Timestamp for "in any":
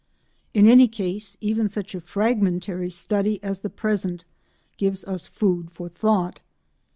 0.55-0.87